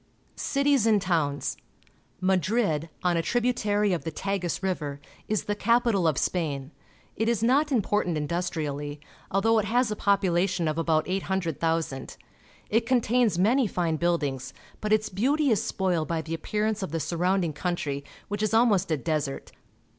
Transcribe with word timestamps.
Cities 0.35 0.87
and 0.87 0.99
Towns.— 0.99 1.57
Madrid, 2.31 2.89
on 3.03 3.17
a 3.17 3.21
tributary 3.21 3.93
of 3.93 4.03
the 4.03 4.09
Tagus 4.09 4.63
River, 4.63 4.99
is 5.27 5.43
the 5.43 5.53
capital 5.53 6.07
of 6.07 6.17
Spain. 6.17 6.71
It 7.15 7.29
is 7.29 7.43
not 7.43 7.71
important 7.71 8.17
industriallj', 8.17 8.97
although 9.29 9.59
it 9.59 9.65
has 9.65 9.91
a 9.91 9.95
population 9.95 10.67
of 10.67 10.79
about 10.79 11.07
800,000. 11.07 12.17
It 12.71 12.87
contains 12.87 13.37
many 13.37 13.67
fine 13.67 13.97
buildings, 13.97 14.55
but 14.79 14.91
its 14.91 15.07
beauty 15.09 15.51
is 15.51 15.61
spoiled 15.63 16.07
by 16.07 16.23
the 16.23 16.33
appearance 16.33 16.81
of 16.81 16.89
the 16.91 16.99
surround 16.99 17.45
ing 17.45 17.53
country, 17.53 18.03
which 18.27 18.41
is 18.41 18.55
almost 18.55 18.89
a 18.89 18.97
desert. 18.97 19.51